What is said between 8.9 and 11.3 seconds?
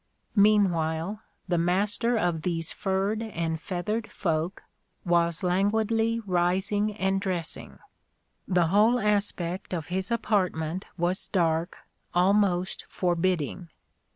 aspect of his apartment was